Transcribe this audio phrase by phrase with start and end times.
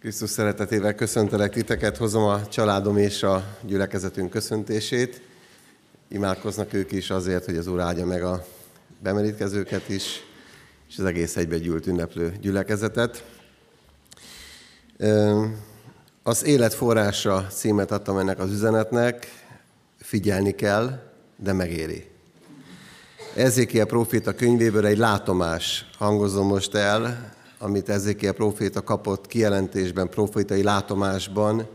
[0.00, 5.20] Krisztus szeretetével köszöntelek titeket, hozom a családom és a gyülekezetünk köszöntését.
[6.08, 8.46] Imádkoznak ők is azért, hogy az Úr áldja meg a
[9.02, 10.24] bemerítkezőket is,
[10.88, 13.24] és az egész egybegyűlt ünneplő gyülekezetet.
[16.22, 19.44] Az élet forrása címet adtam ennek az üzenetnek,
[20.00, 22.06] figyelni kell, de megéri.
[23.34, 31.66] Ezékiel proféta könyvéből egy látomás hangozom most el, amit Ezékiel proféta kapott kijelentésben, profétai látomásban,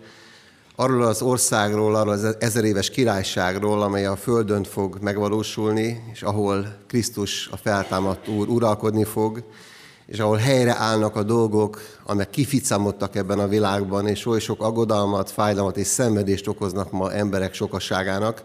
[0.75, 6.75] arról az országról, arról az ezer éves királyságról, amely a Földön fog megvalósulni, és ahol
[6.87, 9.43] Krisztus, a feltámadt Úr uralkodni fog,
[10.05, 15.31] és ahol helyre állnak a dolgok, amelyek kificamodtak ebben a világban, és oly sok aggodalmat,
[15.31, 18.43] fájdalmat és szenvedést okoznak ma emberek sokaságának,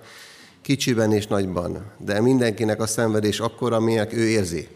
[0.63, 1.93] kicsiben és nagyban.
[1.99, 4.69] De mindenkinek a szenvedés akkor, aminek ő érzi.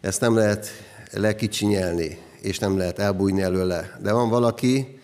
[0.00, 0.66] Ezt nem lehet
[1.12, 3.98] lekicsinyelni, és nem lehet elbújni előle.
[4.02, 5.00] De van valaki,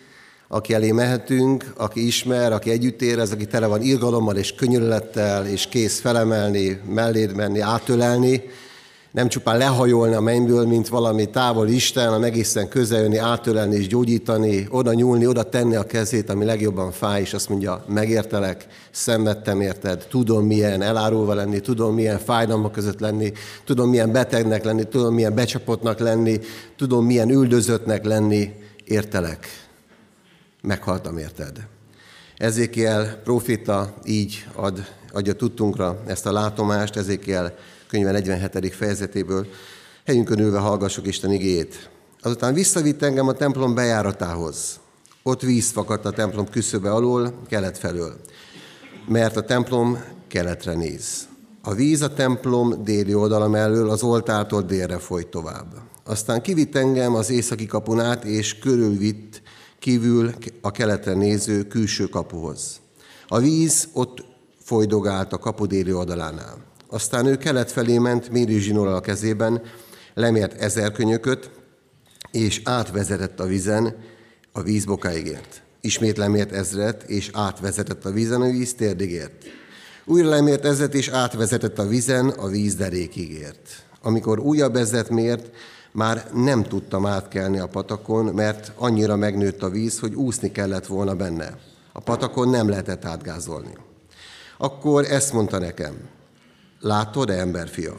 [0.49, 5.67] aki elé mehetünk, aki ismer, aki együtt érez, aki tele van irgalommal és könyörülettel, és
[5.67, 8.43] kész felemelni, melléd menni, átölelni,
[9.19, 13.87] nem csupán lehajolni a mennyből, mint valami távol Isten, hanem egészen közel jönni, átölelni és
[13.87, 19.61] gyógyítani, oda nyúlni, oda tenni a kezét, ami legjobban fáj, és azt mondja, megértelek, szenvedtem
[19.61, 23.33] érted, tudom milyen elárulva lenni, tudom milyen fájdalmak között lenni,
[23.65, 26.41] tudom milyen betegnek lenni, tudom milyen becsapottnak lenni,
[26.77, 28.53] tudom milyen üldözöttnek lenni,
[28.85, 29.47] értelek.
[30.63, 31.67] Meghaltam érted.
[32.37, 37.55] Ezékiel profita így ad, adja tudtunkra ezt a látomást, ezékiel
[37.89, 38.75] könyve 47.
[38.75, 39.47] fejezetéből.
[40.05, 41.91] Helyünkön ülve hallgassuk Isten igét.
[42.21, 44.81] Azután visszavitt engem a templom bejáratához.
[45.23, 48.17] Ott víz fakadt a templom küszöbe alól, kelet felől,
[49.09, 51.29] mert a templom keletre néz.
[51.63, 55.75] A víz a templom déli oldala mellől az oltártól délre folyt tovább.
[56.05, 59.43] Aztán kivitt engem az északi kapunát, és körülvitt
[59.79, 62.81] kívül a keletre néző külső kapuhoz.
[63.29, 64.25] A víz ott
[64.63, 66.67] folydogált a kapu déli oldalánál.
[66.91, 69.63] Aztán ő kelet felé ment méri a kezében,
[70.15, 71.51] lemért ezer könyököt,
[72.31, 73.97] és átvezetett a vízen,
[74.53, 75.63] a víz bokáig ért.
[75.81, 79.45] Ismét lemért ezret, és átvezetett a vízen, a víz térdig ért.
[80.05, 83.47] Újra lemért ezret, és átvezetett a vízen, a víz derékig.
[84.03, 85.51] Amikor újabb ezret mért,
[85.93, 91.15] már nem tudtam átkelni a patakon, mert annyira megnőtt a víz, hogy úszni kellett volna
[91.15, 91.59] benne.
[91.93, 93.73] A patakon nem lehetett átgázolni.
[94.59, 95.95] Akkor ezt mondta nekem,
[96.81, 97.99] Látod, emberfia?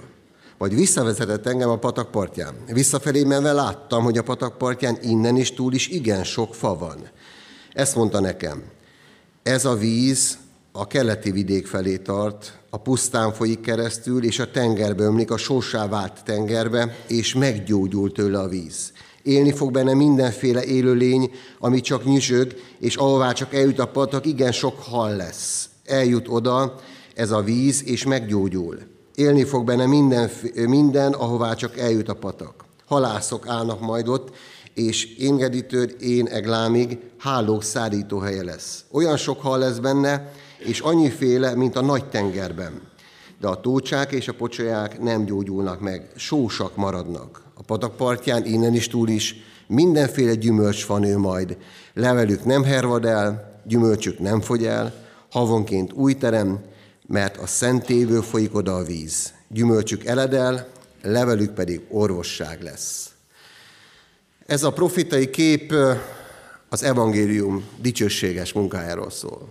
[0.57, 2.55] Vagy visszavezetett engem a patak partján.
[2.67, 7.09] Visszafelé menve láttam, hogy a patak partján innen is túl is igen sok fa van.
[7.73, 8.63] Ezt mondta nekem.
[9.43, 10.37] Ez a víz
[10.71, 15.87] a keleti vidék felé tart, a pusztán folyik keresztül, és a tengerbe ömlik, a sósá
[15.87, 18.91] vált tengerbe, és meggyógyult tőle a víz.
[19.23, 24.51] Élni fog benne mindenféle élőlény, ami csak nyüzsög, és ahová csak eljut a patak, igen
[24.51, 25.69] sok hal lesz.
[25.85, 26.75] Eljut oda,
[27.19, 28.77] ez a víz, és meggyógyul.
[29.15, 32.65] Élni fog benne minden, minden ahová csak eljut a patak.
[32.85, 34.35] Halászok állnak majd ott,
[34.73, 38.83] és éngedítőd én eglámig hálók szárító helye lesz.
[38.91, 42.81] Olyan sok hal lesz benne, és annyiféle, mint a nagy tengerben.
[43.39, 47.41] De a tócsák és a pocsolyák nem gyógyulnak meg, sósak maradnak.
[47.53, 49.35] A patak partján innen is túl is
[49.67, 51.57] mindenféle gyümölcs van ő majd.
[51.93, 54.93] Levelük nem hervad el, gyümölcsük nem fogy el,
[55.31, 56.59] havonként új terem,
[57.09, 59.33] mert a szentévő folyik oda a víz.
[59.47, 60.67] Gyümölcsük eledel,
[61.01, 63.09] levelük pedig orvosság lesz.
[64.45, 65.73] Ez a profitai kép
[66.69, 69.47] az evangélium dicsőséges munkájáról szól,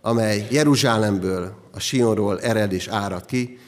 [0.00, 3.58] amely Jeruzsálemből, a Sionról ered és árad ki,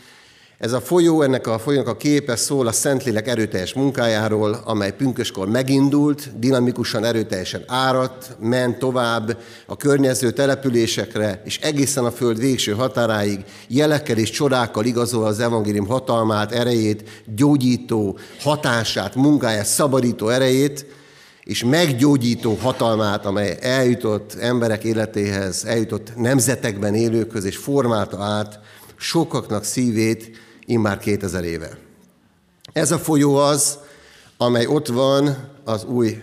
[0.58, 5.48] ez a folyó, ennek a folyónak a képe szól a Szentlélek erőteljes munkájáról, amely pünköskor
[5.48, 13.44] megindult, dinamikusan erőteljesen áradt, ment tovább a környező településekre, és egészen a föld végső határáig
[13.68, 20.86] jelekkel és csodákkal igazol az evangélium hatalmát, erejét, gyógyító hatását, munkáját, szabadító erejét,
[21.42, 28.60] és meggyógyító hatalmát, amely eljutott emberek életéhez, eljutott nemzetekben élőkhöz, és formálta át
[28.96, 31.78] sokaknak szívét, immár 2000 éve.
[32.72, 33.78] Ez a folyó az,
[34.36, 36.22] amely ott van az új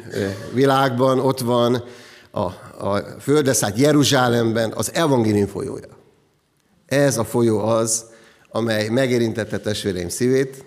[0.54, 1.84] világban, ott van
[2.32, 2.42] a,
[2.88, 5.98] a földeszállt Jeruzsálemben, az evangélium folyója.
[6.86, 8.06] Ez a folyó az,
[8.50, 10.66] amely megérintette testvéreim szívét,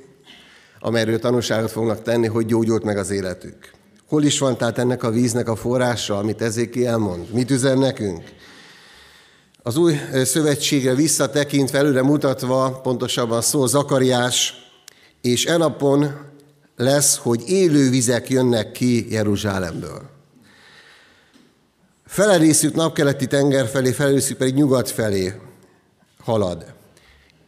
[0.81, 3.71] amelyről tanúságot fognak tenni, hogy gyógyult meg az életük.
[4.09, 7.31] Hol is van tehát ennek a víznek a forrása, amit ezéki elmond?
[7.33, 8.23] Mit üzen nekünk?
[9.67, 14.55] Az új szövetségre visszatekintve, előre mutatva, pontosabban szó Zakariás,
[15.21, 16.31] és enapon
[16.77, 20.11] lesz, hogy élő vizek jönnek ki Jeruzsálemből.
[22.05, 25.35] Felerészük napkeleti tenger felé, felerészük pedig nyugat felé
[26.19, 26.75] halad.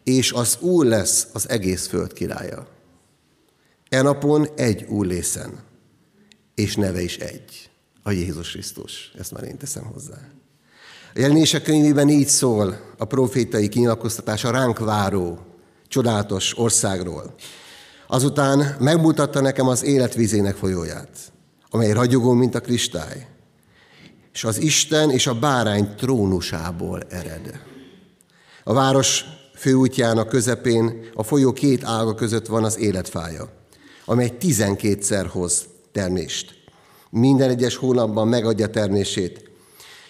[0.05, 2.67] És az Úr lesz az egész föld királya.
[3.89, 5.59] E napon egy Úr lészen,
[6.55, 7.71] és neve is egy,
[8.03, 9.13] a Jézus Krisztus.
[9.19, 10.38] Ezt már én teszem hozzá.
[11.15, 15.39] Jelenések könyvében így szól a profétai kinyilatkoztatás a ránk váró,
[15.89, 17.35] csodálatos országról.
[18.07, 21.09] Azután megmutatta nekem az életvízének folyóját,
[21.71, 23.27] amely ragyogó, mint a kristály,
[24.33, 27.61] és az Isten és a bárány trónusából ered.
[28.65, 33.49] A város főútjának közepén a folyó két ága között van az életfája,
[34.05, 36.55] amely tizenkétszer hoz termést.
[37.11, 39.48] Minden egyes hónapban megadja termését,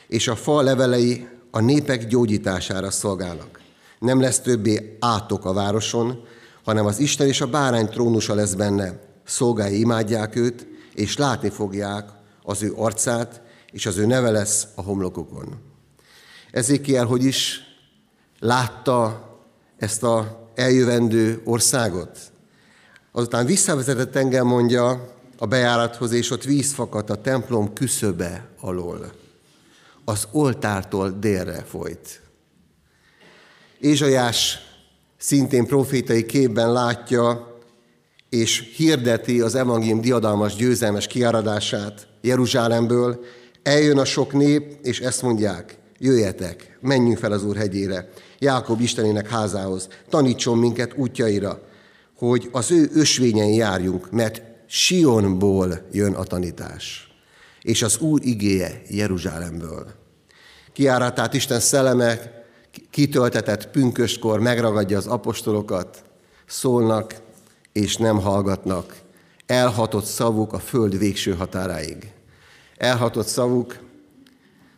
[0.09, 3.61] és a fa levelei a népek gyógyítására szolgálnak.
[3.99, 6.25] Nem lesz többé átok a városon,
[6.65, 9.01] hanem az Isten és a bárány trónusa lesz benne.
[9.25, 12.09] Szolgái imádják őt, és látni fogják
[12.43, 15.57] az ő arcát, és az ő neve lesz a homlokokon.
[16.51, 17.61] Ezékiel, hogy is
[18.41, 19.29] látta
[19.77, 22.19] ezt a eljövendő országot.
[23.13, 29.13] Azután visszavezetett engem, mondja, a bejárathoz, és ott víz fakadt a templom küszöbe alól.
[30.09, 32.21] Az oltártól délre folyt.
[33.81, 34.59] Ézsajás
[35.17, 37.57] szintén profétai képben látja
[38.29, 43.25] és hirdeti az evangélium diadalmas győzelmes kiáradását Jeruzsálemből.
[43.63, 48.09] Eljön a sok nép, és ezt mondják, jöjjetek, menjünk fel az Úr hegyére,
[48.39, 51.63] Jákob Istenének házához, tanítson minket útjaira,
[52.17, 57.08] hogy az ő ösvényen járjunk, mert Sionból jön a tanítás,
[57.63, 59.87] és az Úr igéje Jeruzsálemből.
[60.73, 62.39] Kiáratát Isten szelleme
[62.91, 66.05] kitöltetett pünköskor megragadja az apostolokat,
[66.47, 67.15] szólnak
[67.73, 68.97] és nem hallgatnak.
[69.47, 72.13] Elhatott szavuk a föld végső határáig.
[72.77, 73.79] Elhatott szavuk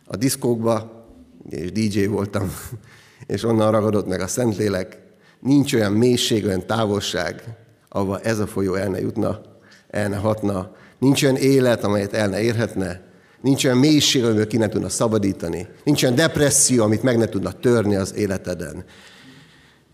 [0.05, 1.05] a diszkókba,
[1.49, 2.51] és DJ voltam,
[3.27, 4.99] és onnan ragadott meg a Szentlélek.
[5.39, 7.43] Nincs olyan mélység, olyan távolság,
[7.89, 9.41] ahova ez a folyó el ne jutna,
[9.87, 10.75] el ne hatna.
[11.01, 13.09] Nincs olyan élet, amelyet el ne érhetne,
[13.41, 15.67] Nincs olyan mélység, amiből ki ne tudna szabadítani.
[15.83, 18.85] Nincs olyan depresszió, amit meg ne tudna törni az életeden.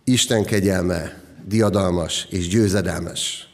[0.03, 3.49] Isten kegyelme diadalmas és győzedelmes.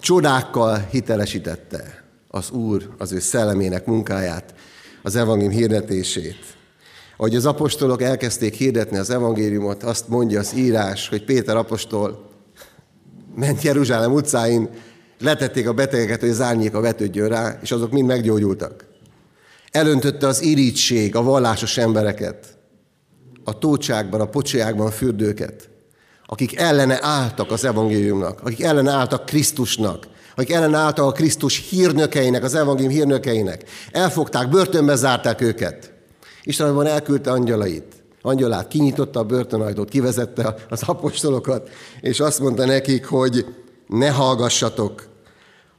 [0.00, 4.54] Csodákkal hitelesítette az Úr az ő szellemének munkáját,
[5.02, 6.56] az evangélium hirdetését.
[7.16, 12.30] Ahogy az apostolok elkezdték hirdetni az evangéliumot, azt mondja az írás, hogy Péter apostol
[13.34, 14.68] ment Jeruzsálem utcáin,
[15.20, 18.84] letették a betegeket, hogy az árnyéka vetődjön rá, és azok mind meggyógyultak.
[19.70, 22.58] Elöntötte az irítség a vallásos embereket,
[23.44, 25.68] a tócságban, a pocsákban fürdőket,
[26.26, 30.06] akik ellene álltak az evangéliumnak, akik ellene álltak Krisztusnak,
[30.36, 33.64] akik ellene álltak a Krisztus hírnökeinek, az evangélium hírnökeinek.
[33.90, 35.92] Elfogták, börtönbe zárták őket.
[36.42, 38.02] Isten van elküldte angyalait.
[38.22, 41.68] Angyalát kinyitotta a börtönajtót, kivezette az apostolokat,
[42.00, 43.46] és azt mondta nekik, hogy
[43.86, 45.08] ne hallgassatok,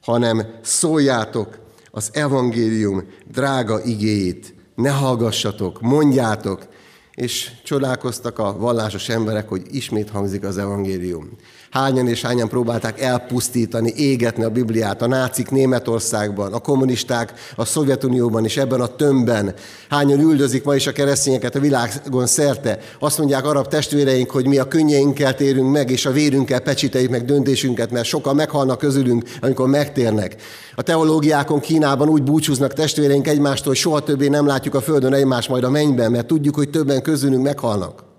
[0.01, 1.57] hanem szóljátok
[1.91, 6.67] az evangélium drága igéit, ne hallgassatok, mondjátok,
[7.15, 11.29] és csodálkoztak a vallásos emberek, hogy ismét hangzik az evangélium.
[11.75, 18.45] Hányan és hányan próbálták elpusztítani, égetni a Bibliát, a nácik Németországban, a kommunisták a Szovjetunióban
[18.45, 19.53] és ebben a tömbben.
[19.89, 22.79] Hányan üldözik ma is a keresztényeket a világon szerte.
[22.99, 27.25] Azt mondják arab testvéreink, hogy mi a könnyeinkkel térünk meg, és a vérünkkel pecsíteljük meg
[27.25, 30.35] döntésünket, mert sokan meghalnak közülünk, amikor megtérnek.
[30.75, 35.49] A teológiákon Kínában úgy búcsúznak testvéreink egymástól, hogy soha többé nem látjuk a földön egymást
[35.49, 38.13] majd a mennyben, mert tudjuk, hogy többen közülünk meghalnak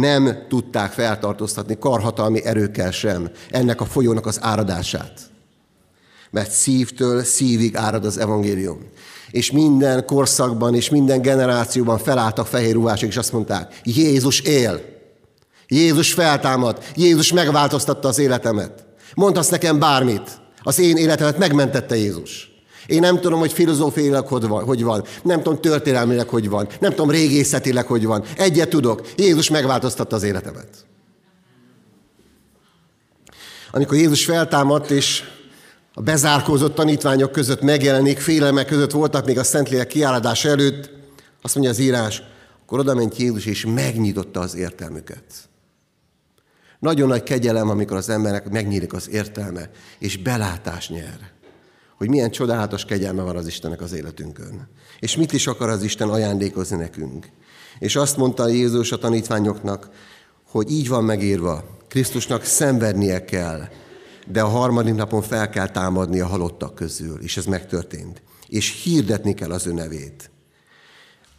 [0.00, 5.20] nem tudták feltartóztatni karhatalmi erőkkel sem ennek a folyónak az áradását.
[6.30, 8.78] Mert szívtől szívig árad az evangélium.
[9.30, 14.80] És minden korszakban és minden generációban felálltak fehér ruhások, és azt mondták, Jézus él.
[15.68, 16.82] Jézus feltámad.
[16.94, 18.84] Jézus megváltoztatta az életemet.
[19.14, 20.40] Mondhatsz nekem bármit.
[20.62, 22.53] Az én életemet megmentette Jézus.
[22.86, 27.86] Én nem tudom, hogy filozófiailag hogy van, nem tudom történelmileg hogy van, nem tudom régészetileg
[27.86, 28.24] hogy van.
[28.36, 30.68] Egyet tudok, Jézus megváltoztatta az életemet.
[33.72, 35.22] Amikor Jézus feltámadt, és
[35.94, 40.90] a bezárkózott tanítványok között megjelenik, félelmek között voltak még a Szentlélek kiállás előtt,
[41.42, 42.22] azt mondja az írás,
[42.62, 45.24] akkor oda ment Jézus, és megnyitotta az értelmüket.
[46.78, 51.33] Nagyon nagy kegyelem, amikor az embernek megnyílik az értelme, és belátás nyer
[51.96, 54.68] hogy milyen csodálatos kegyelme van az Istennek az életünkön.
[54.98, 57.28] És mit is akar az Isten ajándékozni nekünk.
[57.78, 59.88] És azt mondta Jézus a tanítványoknak,
[60.50, 63.68] hogy így van megírva, Krisztusnak szenvednie kell,
[64.26, 68.22] de a harmadik napon fel kell támadni a halottak közül, és ez megtörtént.
[68.48, 70.30] És hirdetni kell az ő nevét.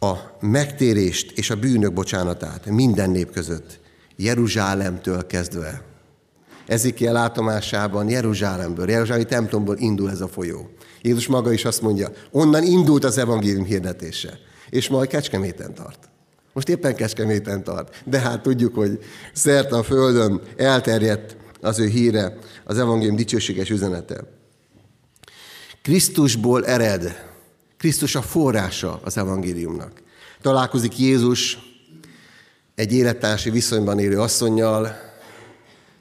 [0.00, 3.80] A megtérést és a bűnök bocsánatát minden nép között,
[4.16, 5.95] Jeruzsálemtől kezdve.
[6.66, 10.70] Ezikiel látomásában Jeruzsálemből, Jeruzsálemi templomból indul ez a folyó.
[11.02, 14.38] Jézus maga is azt mondja, onnan indult az evangélium hirdetése,
[14.70, 16.08] és majd Kecskeméten tart.
[16.52, 18.98] Most éppen Kecskeméten tart, de hát tudjuk, hogy
[19.32, 24.20] szerte a Földön elterjedt az ő híre, az evangélium dicsőséges üzenete.
[25.82, 27.24] Krisztusból ered,
[27.78, 30.02] Krisztus a forrása az evangéliumnak.
[30.40, 31.58] Találkozik Jézus
[32.74, 35.05] egy élettársi viszonyban élő asszonynal,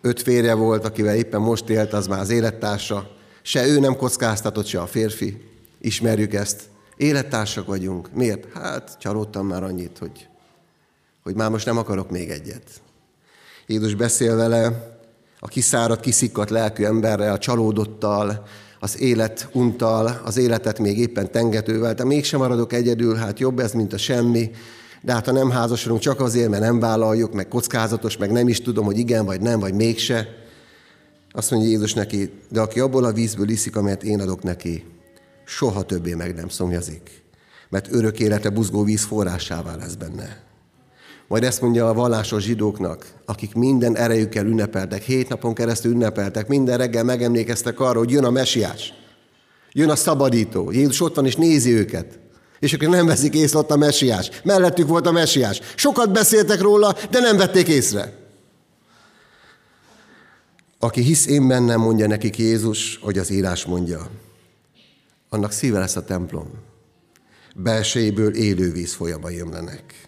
[0.05, 3.09] öt férje volt, akivel éppen most élt, az már az élettársa.
[3.41, 5.37] Se ő nem kockáztatott, se a férfi.
[5.81, 6.61] Ismerjük ezt.
[6.97, 8.13] Élettársak vagyunk.
[8.13, 8.45] Miért?
[8.53, 10.27] Hát csalódtam már annyit, hogy,
[11.23, 12.69] hogy már most nem akarok még egyet.
[13.67, 14.93] Jézus beszél vele,
[15.39, 18.45] a kiszáradt, kiszikkadt lelkű emberrel, a csalódottal,
[18.79, 23.71] az élet untal, az életet még éppen tengetővel, de mégsem maradok egyedül, hát jobb ez,
[23.71, 24.51] mint a semmi,
[25.05, 28.61] de hát ha nem házasodunk csak azért, mert nem vállaljuk, meg kockázatos, meg nem is
[28.61, 30.27] tudom, hogy igen, vagy nem, vagy mégse.
[31.31, 34.83] Azt mondja Jézus neki, de aki abból a vízből iszik, amelyet én adok neki,
[35.45, 37.23] soha többé meg nem szomjazik,
[37.69, 40.43] mert örök élete buzgó víz forrásává lesz benne.
[41.27, 46.77] Majd ezt mondja a vallásos zsidóknak, akik minden erejükkel ünnepeltek, hét napon keresztül ünnepeltek, minden
[46.77, 48.93] reggel megemlékeztek arra, hogy jön a mesiás,
[49.71, 50.71] jön a szabadító.
[50.71, 52.19] Jézus ott van és nézi őket.
[52.59, 54.29] És akkor nem veszik észre ott a mesiás.
[54.43, 55.59] Mellettük volt a mesiás.
[55.75, 58.13] Sokat beszéltek róla, de nem vették észre.
[60.79, 64.09] Aki hisz én bennem, mondja nekik Jézus, hogy az írás mondja.
[65.29, 66.49] Annak szíve lesz a templom.
[67.55, 70.07] Belsejéből élő víz folyama jönlenek.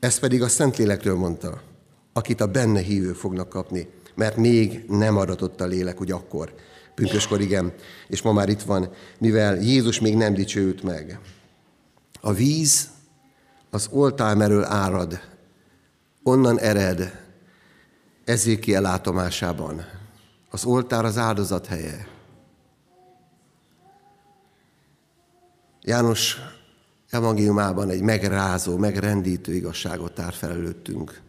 [0.00, 1.62] Ezt pedig a Szentlélektől mondta,
[2.12, 6.54] akit a benne hívő fognak kapni, mert még nem adatott a lélek, hogy akkor,
[6.94, 7.72] pünköskor igen,
[8.08, 11.18] és ma már itt van, mivel Jézus még nem dicsőült meg.
[12.26, 12.88] A víz
[13.70, 15.20] az oltálmeről árad,
[16.22, 17.22] onnan ered
[18.24, 19.84] Ezékiel látomásában.
[20.50, 22.06] Az oltár az áldozat helye.
[25.82, 26.36] János
[27.10, 31.20] evangéliumában egy megrázó, megrendítő igazságot tár fel előttünk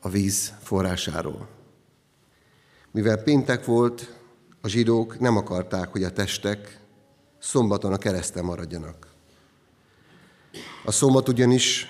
[0.00, 1.48] a víz forrásáról.
[2.90, 4.18] Mivel péntek volt,
[4.60, 6.80] a zsidók nem akarták, hogy a testek
[7.38, 9.07] szombaton a kereszten maradjanak.
[10.84, 11.86] A szombat ugyanis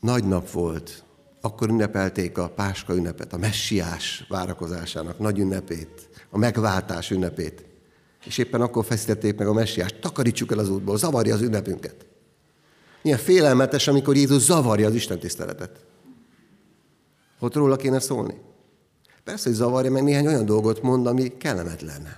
[0.00, 1.04] nagy nap volt,
[1.40, 7.64] akkor ünnepelték a Páska ünnepet, a messiás várakozásának nagy ünnepét, a megváltás ünnepét.
[8.24, 12.06] És éppen akkor feszítették meg a messiást, takarítsuk el az útból, zavarja az ünnepünket.
[13.02, 15.84] Milyen félelmetes, amikor Jézus zavarja az Isten tiszteletet.
[17.38, 18.34] Ott róla kéne szólni.
[19.24, 22.16] Persze, hogy zavarja, meg néhány olyan dolgot mond, ami kellemetlen.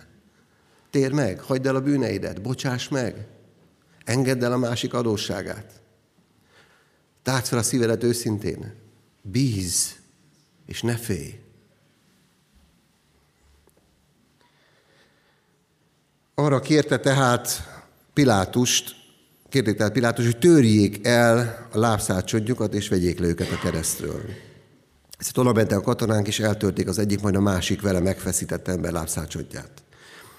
[0.91, 3.27] Tér meg, hagyd el a bűneidet, bocsáss meg,
[4.04, 5.80] engedd el a másik adósságát.
[7.23, 8.75] Tárd fel a szívedet őszintén.
[9.23, 9.97] Bíz,
[10.66, 11.40] és ne félj.
[16.35, 17.49] Arra kérte tehát
[18.12, 18.97] Pilátust,
[19.49, 24.23] kérték tehát Pilátus, hogy törjék el a lábszácsodjukat, és vegyék le őket a keresztről.
[25.18, 29.82] Ezt oda a katonánk, és eltörték az egyik, majd a másik vele megfeszített ember lábszácsodját.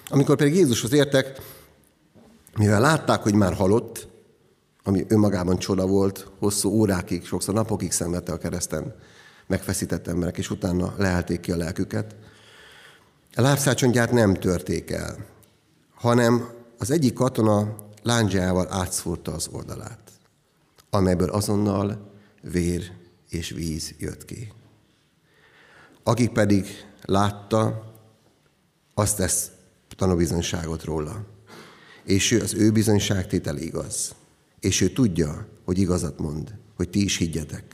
[0.08, 1.40] Amikor pedig Jézushoz értek,
[2.56, 4.08] mivel látták, hogy már halott,
[4.82, 8.94] ami önmagában csoda volt, hosszú órákig, sokszor napokig szenvedte a kereszten
[9.46, 12.16] megfeszített emberek, és utána leelték ki a lelküket.
[13.34, 15.26] A lábszácsontját nem törték el,
[15.94, 20.10] hanem az egyik katona lándzsával átszúrta az oldalát,
[20.90, 22.92] amelyből azonnal vér
[23.28, 24.52] és víz jött ki.
[26.02, 26.66] Akik pedig
[27.02, 27.92] látta,
[28.94, 29.50] azt tesz
[29.96, 31.33] tanúbizonyságot róla.
[32.04, 34.14] És ő, az ő bizonyságtétel igaz.
[34.60, 37.64] És ő tudja, hogy igazat mond, hogy ti is higgyetek.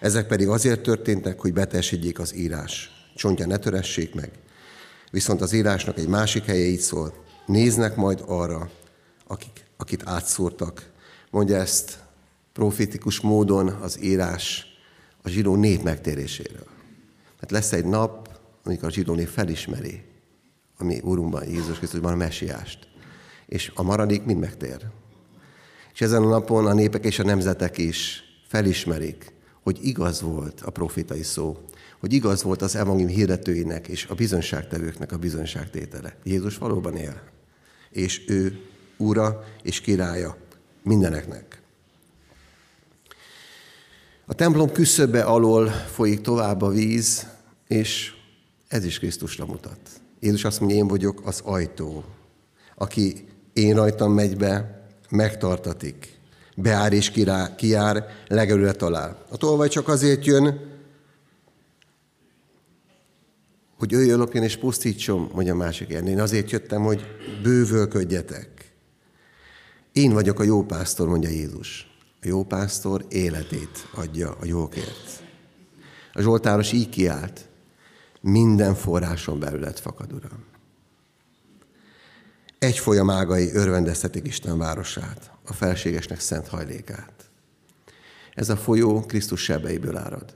[0.00, 2.90] Ezek pedig azért történtek, hogy betessék az írás.
[3.16, 4.30] Csontja ne töressék meg.
[5.10, 7.24] Viszont az írásnak egy másik helye így szól.
[7.46, 8.70] Néznek majd arra,
[9.26, 10.90] akik, akit átszúrtak.
[11.30, 11.98] Mondja ezt
[12.52, 14.66] profétikus módon az írás
[15.22, 16.66] a zsidó nép megtéréséről.
[17.40, 20.02] Mert lesz egy nap, amikor a zsidó nép felismeri,
[20.78, 22.88] ami Úrunkban, Jézus Krisztusban a messiást.
[23.46, 24.86] És a maradék mind megtér.
[25.94, 29.32] És ezen a napon a népek és a nemzetek is felismerik,
[29.62, 31.58] hogy igaz volt a profétai szó,
[32.00, 36.16] hogy igaz volt az evangélium hirdetőinek és a bizonyságtevőknek a bizonyságtétele.
[36.24, 37.22] Jézus valóban él,
[37.90, 38.60] és ő
[38.96, 40.36] ura és királya
[40.82, 41.62] mindeneknek.
[44.26, 47.26] A templom küszöbe alól folyik tovább a víz,
[47.68, 48.12] és
[48.68, 49.78] Ez is Krisztusra mutat.
[50.20, 52.04] Jézus azt mondja, én vagyok az ajtó.
[52.74, 56.18] Aki én rajtam megy be, megtartatik.
[56.56, 59.24] Beár és kirá, kijár, legelőre talál.
[59.30, 60.72] A tolvaj csak azért jön,
[63.78, 66.06] hogy jöjjön lopjon és pusztítson, mondja a másik ilyen.
[66.06, 67.04] Én azért jöttem, hogy
[67.42, 68.72] bővölködjetek.
[69.92, 71.90] Én vagyok a jó pásztor, mondja Jézus.
[72.22, 75.22] A jó pásztor életét adja a jókért.
[76.12, 77.48] A Zsoltáros így kiállt.
[78.20, 80.53] Minden forráson belület fakad, Uram.
[82.64, 87.12] Egy folyamágai örvendeztetik Isten városát, a felségesnek szent hajlékát.
[88.34, 90.34] Ez a folyó Krisztus sebeiből árad.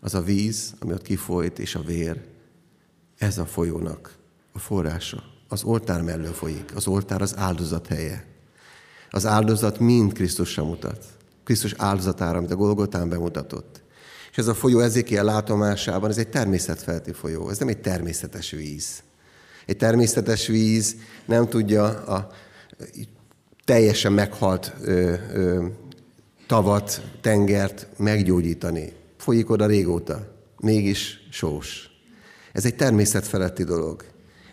[0.00, 2.20] Az a víz, ami ott kifolyt, és a vér,
[3.18, 4.16] ez a folyónak
[4.52, 5.22] a forrása.
[5.48, 6.72] Az oltár mellől folyik.
[6.74, 8.26] Az oltár az áldozat helye.
[9.10, 11.04] Az áldozat mind Krisztusra mutat.
[11.44, 13.82] Krisztus áldozatára, amit a Golgotán bemutatott.
[14.30, 19.02] És ez a folyó ezékiel látomásában, ez egy természetfelti folyó, ez nem egy természetes víz.
[19.66, 22.30] Egy természetes víz nem tudja a
[23.64, 25.66] teljesen meghalt ö, ö,
[26.46, 28.92] tavat, tengert meggyógyítani.
[29.16, 30.26] Folyik oda régóta,
[30.60, 31.90] mégis sós.
[32.52, 34.04] Ez egy természetfeletti dolog.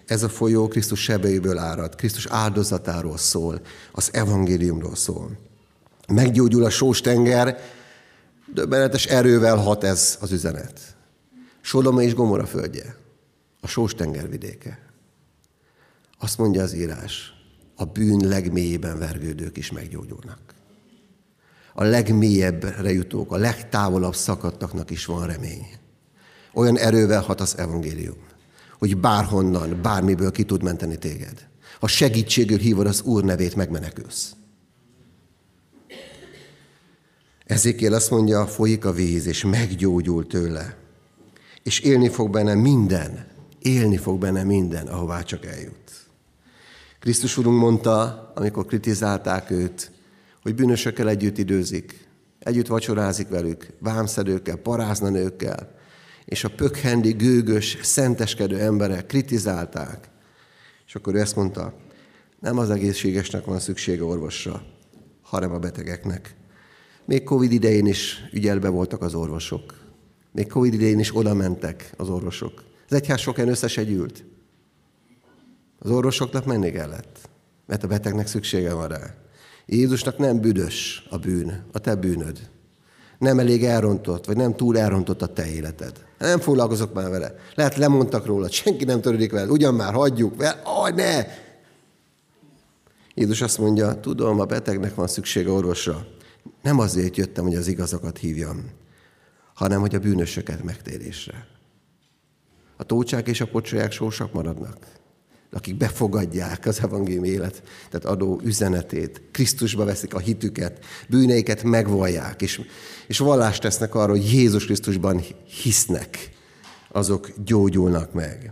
[0.05, 5.37] Ez a folyó Krisztus sebeiből árad, Krisztus áldozatáról szól, az evangéliumról szól.
[6.07, 7.59] Meggyógyul a sós tenger,
[8.53, 10.79] döbbenetes erővel hat ez az üzenet.
[11.61, 12.95] Sodoma és Gomora földje,
[13.61, 14.92] a sós tenger vidéke.
[16.23, 17.33] Azt mondja az írás,
[17.75, 20.39] a bűn legmélyében vergődők is meggyógyulnak.
[21.73, 25.67] A legmélyebbre jutók, a legtávolabb szakadtaknak is van remény.
[26.53, 28.17] Olyan erővel hat az evangélium,
[28.79, 31.47] hogy bárhonnan, bármiből ki tud menteni téged.
[31.79, 34.35] Ha segítségül hívod az Úr nevét, megmenekülsz.
[37.45, 40.77] Ezékél azt mondja, folyik a víz, és meggyógyul tőle.
[41.63, 43.27] És élni fog benne minden,
[43.59, 46.02] élni fog benne minden, ahová csak eljut.
[47.03, 49.91] Krisztus úrunk mondta, amikor kritizálták őt,
[50.41, 52.07] hogy bűnösökkel együtt időzik,
[52.39, 55.75] együtt vacsorázik velük, vámszedőkkel, paráznanőkkel,
[56.25, 60.09] és a pökhendi, gőgös, szenteskedő emberek kritizálták.
[60.87, 61.73] És akkor ő ezt mondta,
[62.39, 64.63] nem az egészségesnek van szüksége orvosra,
[65.21, 66.35] hanem a betegeknek.
[67.05, 69.73] Még Covid idején is ügyelbe voltak az orvosok.
[70.31, 72.63] Még Covid idején is oda mentek az orvosok.
[72.89, 74.23] Az egyház sokan összesegyült.
[75.83, 77.29] Az orvosoknak menni kellett,
[77.65, 79.13] mert a betegnek szüksége van rá.
[79.65, 82.49] Jézusnak nem büdös a bűn, a te bűnöd.
[83.17, 86.05] Nem elég elrontott, vagy nem túl elrontott a te életed.
[86.17, 87.35] Nem foglalkozok már vele.
[87.55, 91.25] Lehet lemondtak róla, senki nem törődik vele, ugyan már hagyjuk, vele, aj, ne!
[93.13, 96.05] Jézus azt mondja, tudom, a betegnek van szüksége orvosra.
[96.61, 98.69] Nem azért jöttem, hogy az igazakat hívjam,
[99.53, 101.47] hanem hogy a bűnösöket megtérésre.
[102.77, 104.77] A tócsák és a pocsolyák sósak maradnak
[105.53, 112.61] akik befogadják az evangélium élet, tehát adó üzenetét, Krisztusba veszik a hitüket, bűneiket megvallják, és,
[113.07, 115.21] és vallást tesznek arról, hogy Jézus Krisztusban
[115.63, 116.29] hisznek,
[116.91, 118.51] azok gyógyulnak meg.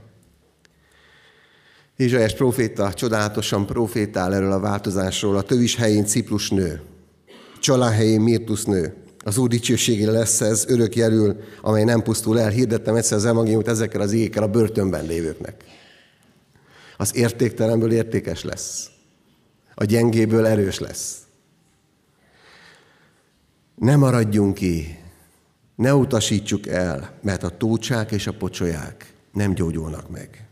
[1.96, 5.38] Ézsaiás proféta csodálatosan profétál erről a változásról.
[5.38, 6.82] A tövis helyén Ciprus nő,
[7.60, 8.94] csalá helyén Mirtus nő.
[9.24, 12.50] Az Úr dicsőségé lesz ez örök jelül, amely nem pusztul el.
[12.50, 15.64] Hirdettem egyszer az evangéliumot ezekkel az égekkel a börtönben lévőknek
[17.02, 18.90] az értéktelenből értékes lesz.
[19.74, 21.18] A gyengéből erős lesz.
[23.76, 25.00] Ne maradjunk ki,
[25.76, 30.48] ne utasítsuk el, mert a tócsák és a pocsolyák nem gyógyulnak meg.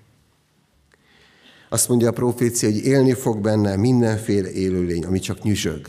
[1.70, 5.88] Azt mondja a profécia, hogy élni fog benne mindenféle élőlény, ami csak nyüzsög.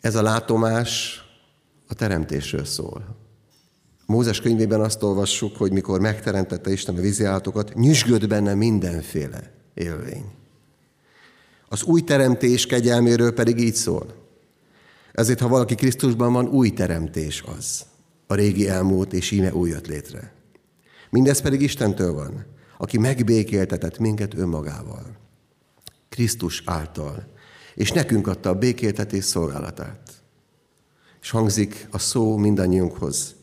[0.00, 1.20] Ez a látomás
[1.86, 3.25] a teremtésről szól.
[4.06, 10.24] Mózes könyvében azt olvassuk, hogy mikor megteremtette Isten a vízi állatokat, nyüzsgött benne mindenféle élvény.
[11.68, 14.14] Az új teremtés kegyelméről pedig így szól.
[15.12, 17.84] Ezért, ha valaki Krisztusban van, új teremtés az.
[18.26, 20.32] A régi elmúlt, és íme új jött létre.
[21.10, 22.46] Mindez pedig Istentől van,
[22.78, 25.16] aki megbékéltetett minket önmagával.
[26.08, 27.26] Krisztus által.
[27.74, 30.12] És nekünk adta a békéltetés szolgálatát.
[31.22, 33.35] És hangzik a szó mindannyiunkhoz.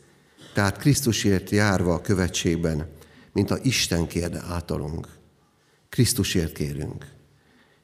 [0.54, 2.88] Tehát Krisztusért járva a követségben,
[3.32, 5.08] mint a Isten kérne általunk.
[5.90, 7.08] Krisztusért kérünk.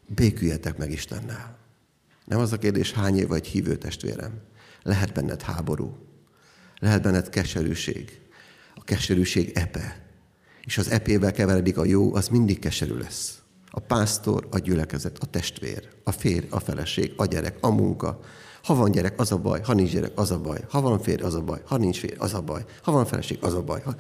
[0.08, 1.58] Béküljetek meg Istennel.
[2.26, 4.42] Nem az a kérdés, hány év vagy hívő testvérem.
[4.84, 5.98] Lehet benned háború.
[6.80, 8.20] Lehet benned keserűség.
[8.76, 10.08] A keserűség epe.
[10.64, 13.42] És az epével keveredik a jó, az mindig keserű lesz.
[13.70, 18.20] A pásztor, a gyülekezet, a testvér, a férj, a feleség, a gyerek, a munka,
[18.64, 20.60] ha van gyerek, az a baj, ha nincs gyerek, az a baj.
[20.70, 22.66] Ha van férj, az a baj, ha nincs férj, az a baj.
[22.84, 23.82] Ha van feleség, az a baj.
[23.82, 23.96] Ha...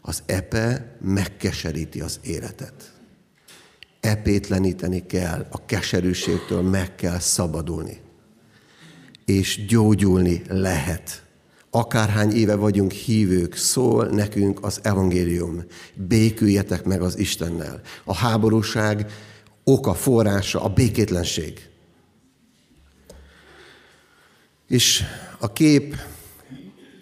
[0.00, 2.92] Az epe megkeseríti az életet.
[4.00, 8.00] Epétleníteni kell, a keserűségtől meg kell szabadulni.
[9.24, 11.24] És gyógyulni lehet.
[11.70, 15.64] Akárhány éve vagyunk hívők, szól nekünk az evangélium.
[15.94, 17.80] Béküljetek meg az Istennel.
[18.04, 19.12] A háborúság
[19.64, 21.69] oka, forrása a békétlenség.
[24.70, 25.02] És
[25.38, 25.96] a kép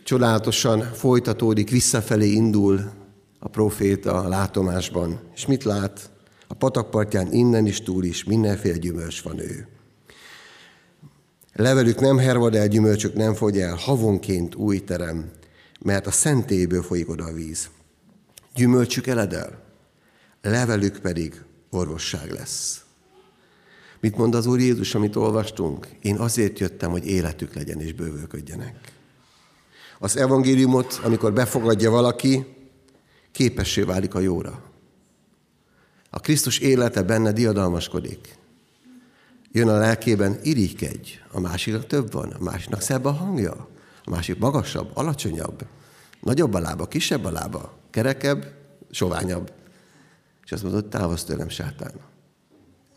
[0.05, 2.91] csodálatosan folytatódik, visszafelé indul
[3.39, 5.21] a proféta a látomásban.
[5.35, 6.11] És mit lát?
[6.47, 9.69] A patakpartján innen is túl is mindenféle gyümölcs van ő.
[11.53, 15.31] Levelük nem hervad el, gyümölcsök nem fogy el, havonként új terem,
[15.81, 17.69] mert a szentélyből folyik oda a víz.
[18.55, 19.63] Gyümölcsük eledel,
[20.43, 22.83] levelük pedig orvosság lesz.
[24.01, 25.89] Mit mond az Úr Jézus, amit olvastunk?
[26.03, 28.93] Én azért jöttem, hogy életük legyen és bővölködjenek.
[29.99, 32.47] Az evangéliumot, amikor befogadja valaki,
[33.33, 34.63] képessé válik a jóra.
[36.11, 38.39] A Krisztus élete benne diadalmaskodik.
[39.53, 43.69] Jön a lelkében, irigykedj, a másiknak több van, a másiknak szebb a hangja,
[44.05, 45.67] a másik magasabb, alacsonyabb,
[46.21, 48.53] nagyobb a lába, kisebb a lába, kerekebb,
[48.91, 49.53] soványabb.
[50.45, 51.93] És azt mondod, távozz tőlem, sátán.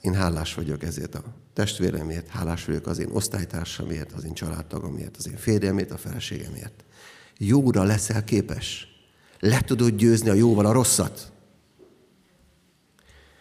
[0.02, 5.28] Én hálás vagyok ezért a testvéremért, hálás vagyok az én osztálytársamért, az én családtagomért, az
[5.28, 6.84] én férjemért, a feleségemért.
[7.38, 8.88] Jóra leszel képes.
[9.40, 11.32] Le tudod győzni a jóval a rosszat.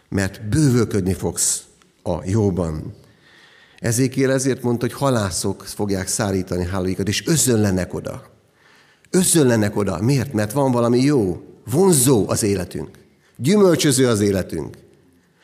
[0.09, 1.63] Mert bővölködni fogsz
[2.03, 2.93] a jóban.
[3.79, 8.29] Ezékiel ezért mondta, hogy halászok fogják szárítani hálóikat, és özönlenek oda.
[9.09, 10.01] Özönlenek oda.
[10.01, 10.33] Miért?
[10.33, 12.99] Mert van valami jó, vonzó az életünk.
[13.37, 14.77] Gyümölcsöző az életünk.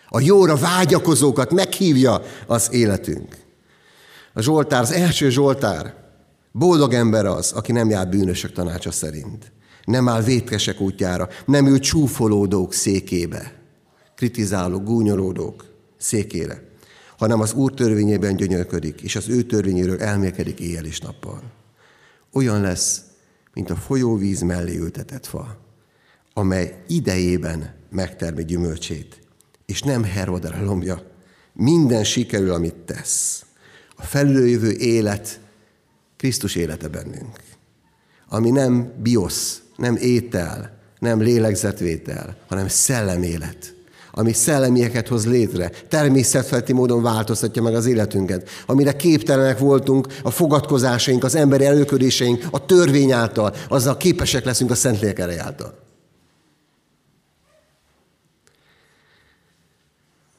[0.10, 3.38] A jóra vágyakozókat meghívja az életünk.
[4.34, 5.94] A Zsoltár, az első Zsoltár,
[6.52, 9.52] boldog ember az, aki nem jár bűnösök tanácsa szerint.
[9.84, 13.54] Nem áll vétkesek útjára, nem ül csúfolódók székébe,
[14.16, 15.66] kritizáló, gúnyolódók
[15.98, 16.64] székére,
[17.18, 21.42] hanem az Úr törvényében gyönyörködik, és az ő törvényéről elmélkedik éjjel és nappal.
[22.34, 23.02] Olyan lesz,
[23.54, 25.58] mint a folyóvíz mellé ültetett fa,
[26.34, 29.27] amely idejében megtermi gyümölcsét,
[29.68, 31.02] és nem hervadra lombja.
[31.54, 33.46] Minden sikerül, amit tesz.
[33.96, 35.40] A felülőjövő élet
[36.18, 37.40] Krisztus élete bennünk.
[38.30, 43.76] Ami nem biosz, nem étel, nem lélegzetvétel, hanem szellemélet
[44.12, 51.24] ami szellemieket hoz létre, természetfeletti módon változtatja meg az életünket, amire képtelenek voltunk, a fogadkozásaink,
[51.24, 55.87] az emberi előködéseink, a törvény által, azzal képesek leszünk a Szentlélek által.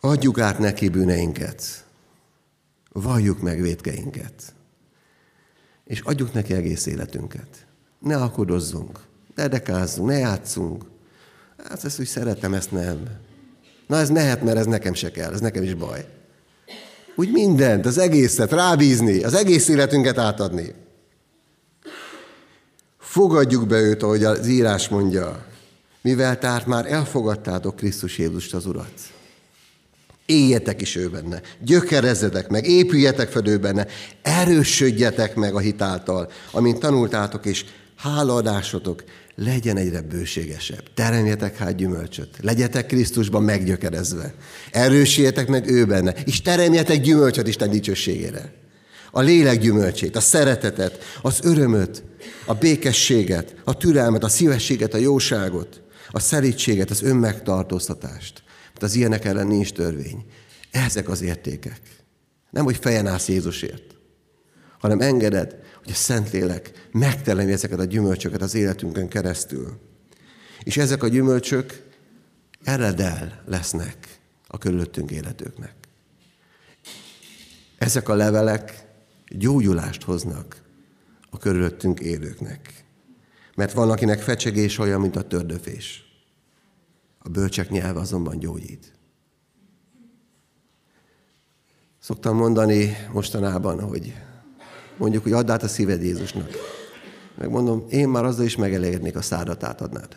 [0.01, 1.85] Adjuk át neki bűneinket.
[2.93, 4.55] Valljuk meg védkeinket.
[5.85, 7.67] És adjuk neki egész életünket.
[7.99, 9.01] Ne akadozzunk,
[9.35, 10.85] ne dekázzunk, ne játszunk.
[11.69, 13.03] Hát ezt úgy szeretem, ezt nem.
[13.87, 16.09] Na ez mehet, mert ez nekem se kell, ez nekem is baj.
[17.17, 20.75] Úgy mindent, az egészet rábízni, az egész életünket átadni.
[22.99, 25.47] Fogadjuk be őt, ahogy az írás mondja,
[26.01, 29.18] mivel tehát már elfogadtátok Krisztus Jézust az Urat.
[30.31, 33.87] Éljetek is ő benne, gyökerezzetek meg, épüljetek fel ő benne,
[34.23, 37.65] erősödjetek meg a hitáltal, amint tanultátok, és
[37.97, 40.83] hálaadásotok legyen egyre bőségesebb.
[40.95, 44.35] Teremjetek hát gyümölcsöt, legyetek Krisztusban meggyökerezve,
[44.71, 48.53] erősíjetek meg ő benne, és teremjetek gyümölcsöt Isten dicsőségére.
[49.11, 52.03] A lélek gyümölcsét, a szeretetet, az örömöt,
[52.47, 58.43] a békességet, a türelmet, a szívességet, a jóságot, a szerítséget, az önmegtartóztatást.
[58.79, 60.25] Mert az ilyenek ellen nincs törvény.
[60.71, 61.81] Ezek az értékek.
[62.51, 63.97] Nem, hogy fejen állsz Jézusért,
[64.79, 69.81] hanem engeded, hogy a Szentlélek megtelemi ezeket a gyümölcsöket az életünkön keresztül.
[70.63, 71.83] És ezek a gyümölcsök
[72.65, 75.75] eredel lesznek a körülöttünk életőknek.
[77.79, 78.87] Ezek a levelek
[79.29, 80.63] gyógyulást hoznak
[81.31, 82.85] a körülöttünk élőknek.
[83.55, 86.08] Mert van, akinek fecsegés olyan, mint a tördöfés.
[87.19, 88.93] A bölcsek nyelve azonban gyógyít.
[91.99, 94.15] Szoktam mondani mostanában, hogy
[94.97, 96.51] mondjuk, hogy add át a szíved Jézusnak.
[97.39, 100.17] Megmondom, én már azzal is megelégednék, a szádat átadnád.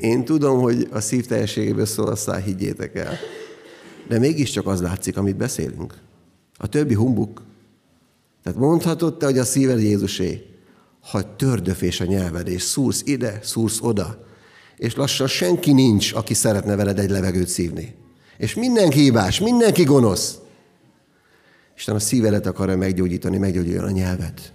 [0.00, 3.16] Én tudom, hogy a szív teljességéből szól a száj, higgyétek el.
[4.08, 5.98] De mégiscsak az látszik, amit beszélünk.
[6.56, 7.42] A többi humbuk.
[8.42, 10.46] Tehát mondhatod te, hogy a szíved Jézusé,
[11.00, 14.26] ha tördöfés a nyelved, és szúrsz ide, szúrsz oda,
[14.76, 17.94] és lassan senki nincs, aki szeretne veled egy levegőt szívni.
[18.36, 20.38] És mindenki hibás, mindenki gonosz.
[21.76, 24.52] Isten a szívedet akarja meggyógyítani, meggyógyítani a nyelvet.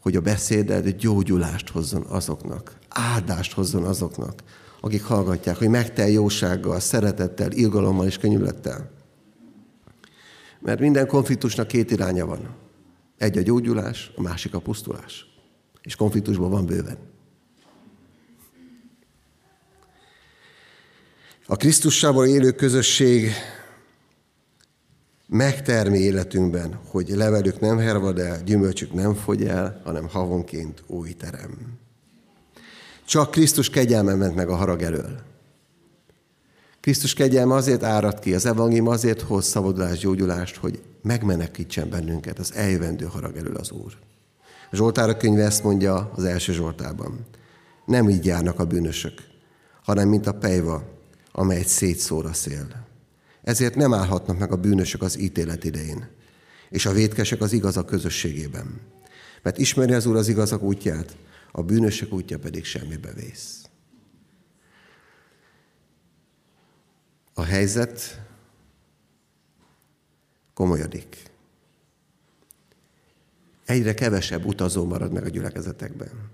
[0.00, 4.42] hogy a beszéded gyógyulást hozzon azoknak, áldást hozzon azoknak,
[4.80, 8.90] akik hallgatják, hogy megtel jósággal, szeretettel, irgalommal és könyülettel.
[10.60, 12.54] Mert minden konfliktusnak két iránya van.
[13.18, 15.26] Egy a gyógyulás, a másik a pusztulás.
[15.82, 17.13] És konfliktusban van bőven.
[21.46, 23.30] A Krisztussával élő közösség
[25.26, 31.78] megtermi életünkben, hogy levelük nem hervad el, gyümölcsük nem fogy el, hanem havonként új terem.
[33.04, 35.20] Csak Krisztus kegyelme ment meg a harag elől.
[36.80, 42.54] Krisztus kegyelme azért árad ki, az evangélium azért hoz szabadulást, gyógyulást, hogy megmenekítsen bennünket az
[42.54, 43.92] eljövendő harag elől az Úr.
[44.70, 47.26] A Zsoltára könyve ezt mondja az első Zsoltában.
[47.86, 49.22] Nem így járnak a bűnösök,
[49.82, 50.93] hanem mint a pejva,
[51.36, 52.86] amely egy szétszór a szél.
[53.42, 56.08] Ezért nem állhatnak meg a bűnösök az ítélet idején,
[56.70, 58.80] és a vétkesek az igazak közösségében.
[59.42, 61.16] Mert ismeri az Úr az igazak útját,
[61.52, 63.62] a bűnösök útja pedig semmibe vész.
[67.34, 68.20] A helyzet
[70.54, 71.22] komolyodik.
[73.64, 76.30] Egyre kevesebb utazó marad meg a gyülekezetekben.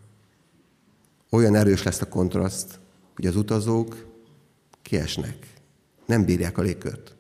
[1.31, 2.79] Olyan erős lesz a kontraszt,
[3.15, 4.10] hogy az utazók
[4.91, 5.47] kiesnek.
[6.07, 7.17] Nem bírják a légkört.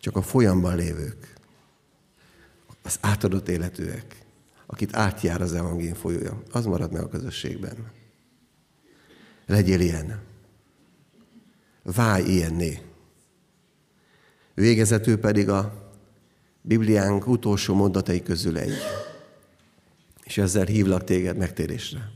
[0.00, 1.34] Csak a folyamban lévők,
[2.82, 4.24] az átadott életűek,
[4.66, 7.90] akit átjár az evangélium folyója, az marad meg a közösségben.
[9.46, 10.20] Legyél ilyen.
[11.82, 12.82] Válj ilyenné.
[14.54, 15.90] Végezetül pedig a
[16.62, 18.74] Bibliánk utolsó mondatai közül egy.
[20.24, 22.10] És ezzel hívlak téged megtérésre.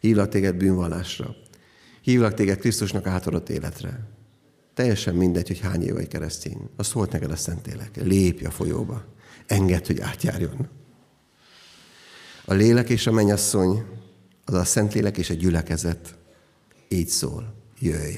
[0.00, 1.44] Hívlak téged bűnvallásra.
[2.06, 4.08] Hívlak téged Krisztusnak átadott életre.
[4.74, 6.68] Teljesen mindegy, hogy hány év vagy keresztény.
[6.76, 7.96] Azt szólt neked a Szentlélek.
[7.96, 9.04] Lépj a folyóba.
[9.46, 10.68] Engedd, hogy átjárjon.
[12.44, 13.84] A lélek és a mennyasszony,
[14.44, 16.18] az a Szentlélek és a gyülekezet
[16.88, 17.54] így szól.
[17.78, 18.16] Jöjj.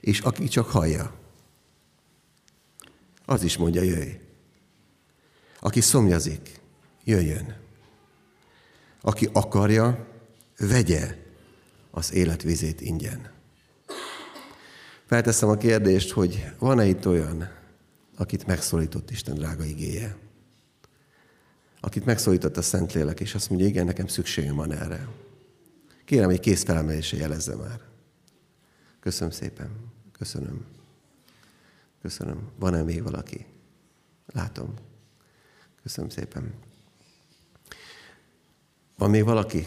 [0.00, 1.14] És aki csak hallja,
[3.24, 4.12] az is mondja, jöjj.
[5.60, 6.60] Aki szomjazik,
[7.04, 7.56] jöjjön.
[9.00, 10.06] Aki akarja,
[10.58, 11.26] vegye
[11.98, 13.30] az életvizét ingyen.
[15.06, 17.48] Felteszem a kérdést, hogy van-e itt olyan,
[18.16, 20.16] akit megszólított Isten drága igéje?
[21.80, 25.08] Akit megszólított a Szentlélek, és azt mondja, igen, nekem szükségem van erre.
[26.04, 27.80] Kérem, hogy kész felemelése jelezze már.
[29.00, 29.70] Köszönöm szépen.
[30.12, 30.64] Köszönöm.
[32.02, 32.50] Köszönöm.
[32.58, 33.46] Van-e még valaki?
[34.26, 34.74] Látom.
[35.82, 36.52] Köszönöm szépen.
[38.96, 39.66] Van még valaki?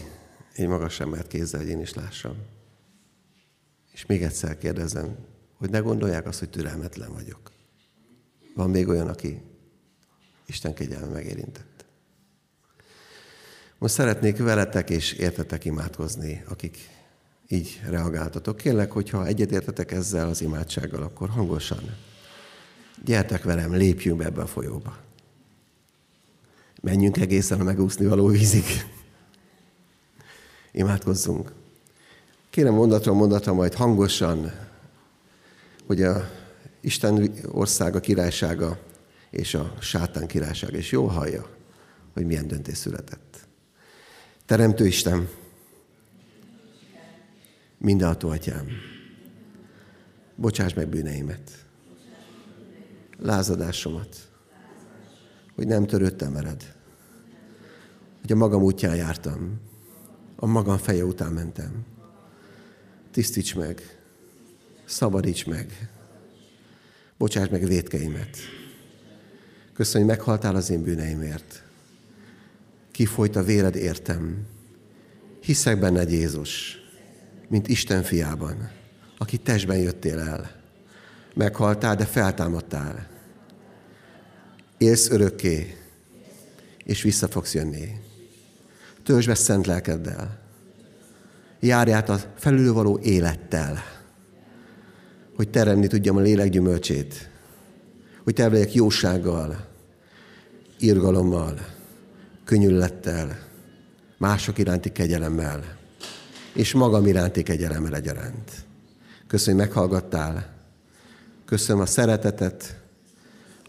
[0.56, 2.36] Én magas sem mert kézzel, hogy én is lássam.
[3.92, 5.16] És még egyszer kérdezem,
[5.56, 7.50] hogy ne gondolják azt, hogy türelmetlen vagyok.
[8.54, 9.42] Van még olyan, aki
[10.46, 11.84] Isten kegyelme megérintett.
[13.78, 16.88] Most szeretnék veletek és értetek imádkozni, akik
[17.48, 18.56] így reagáltatok.
[18.56, 21.96] Kérlek, hogyha egyetértetek ezzel az imádsággal, akkor hangosan.
[23.04, 24.96] Gyertek velem, lépjünk be ebbe a folyóba.
[26.80, 28.64] Menjünk egészen a megúszni való vízig.
[30.72, 31.52] Imádkozzunk.
[32.50, 34.52] Kérem mondatra mondatra majd hangosan,
[35.86, 36.30] hogy a
[36.80, 38.78] Isten országa, királysága
[39.30, 41.48] és a sátán királysága is jól hallja,
[42.12, 43.48] hogy milyen döntés született.
[44.46, 45.28] Teremtő Isten,
[47.78, 48.66] mindenható atyám,
[50.34, 51.50] bocsáss meg bűneimet,
[53.18, 54.16] lázadásomat,
[55.54, 56.74] hogy nem törődtem veled,
[58.20, 59.60] hogy a magam útján jártam,
[60.42, 61.84] a magam feje után mentem.
[63.10, 63.98] Tisztíts meg,
[64.84, 65.90] szabadíts meg,
[67.18, 68.36] bocsáss meg védkeimet.
[69.74, 71.62] Köszönj, hogy meghaltál az én bűneimért.
[72.90, 74.46] Kifolyt a véred értem.
[75.40, 76.78] Hiszek benned, Jézus,
[77.48, 78.70] mint Isten fiában,
[79.18, 80.62] aki testben jöttél el.
[81.34, 83.08] Meghaltál, de feltámadtál.
[84.78, 85.76] Élsz örökké,
[86.84, 88.10] és vissza fogsz jönni.
[89.02, 90.38] Töltsd be szent lelkeddel.
[91.60, 93.78] Járj át a felülvaló élettel,
[95.36, 97.30] hogy teremni tudjam a lélek gyümölcsét,
[98.24, 99.66] hogy terveljek jósággal,
[100.78, 101.66] irgalommal,
[102.44, 103.38] könyüllettel,
[104.18, 105.76] mások iránti kegyelemmel,
[106.52, 108.50] és magam iránti kegyelemmel egyaránt.
[109.26, 110.52] Köszönöm, hogy meghallgattál.
[111.44, 112.80] Köszönöm a szeretetet,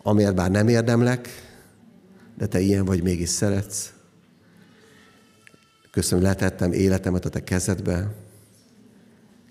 [0.01, 1.29] amiért bár nem érdemlek,
[2.37, 3.92] de te ilyen vagy, mégis szeretsz.
[5.93, 8.13] Köszönöm, letettem életemet a te kezedbe.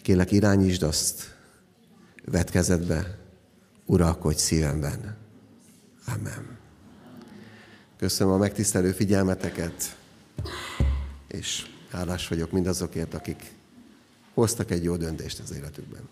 [0.03, 1.37] Kélek, irányítsd azt,
[2.25, 3.19] vedd kezedbe,
[3.87, 5.17] uralkodj szívemben.
[6.07, 6.59] Amen.
[7.97, 9.97] Köszönöm a megtisztelő figyelmeteket.
[11.29, 13.53] És hálás vagyok mindazokért, akik
[14.35, 16.09] hoztak egy jó döntést az életükben.